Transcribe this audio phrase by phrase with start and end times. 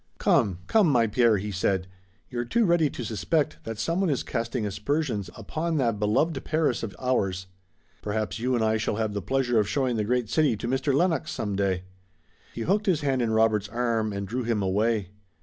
[0.17, 0.57] "Come!
[0.65, 1.85] come, my Pierre," he said.
[2.27, 6.95] "You're too ready to suspect that someone is casting aspersions upon that beloved Paris of
[6.97, 7.45] ours.
[8.01, 10.91] Perhaps you and I shall have the pleasure of showing the great city to Mr.
[10.91, 11.83] Lennox some day."
[12.53, 15.09] He hooked his hand in Robert's arm and drew him away.